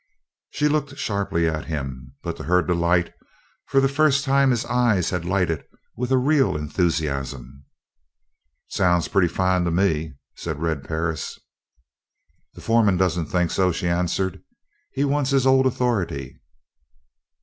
She 0.49 0.67
looked 0.67 0.97
sharply 0.97 1.47
at 1.47 1.65
him, 1.65 2.15
but 2.23 2.35
to 2.37 2.45
her 2.45 2.63
delight 2.63 3.13
for 3.67 3.79
the 3.79 3.87
first 3.87 4.25
time 4.25 4.49
his 4.49 4.65
eyes 4.65 5.11
had 5.11 5.25
lighted 5.25 5.63
with 5.95 6.11
a 6.11 6.17
real 6.17 6.57
enthusiasm. 6.57 7.65
"It 8.67 8.73
sounds 8.73 9.07
pretty 9.09 9.27
fine 9.27 9.63
to 9.65 9.69
me," 9.69 10.15
said 10.35 10.59
Red 10.59 10.83
Perris. 10.85 11.37
"The 12.55 12.61
foreman 12.61 12.97
doesn't 12.97 13.27
think 13.27 13.51
so," 13.51 13.71
she 13.71 13.87
answered. 13.87 14.41
"He 14.91 15.05
wants 15.05 15.29
his 15.29 15.45
old 15.45 15.67
authority." 15.67 16.41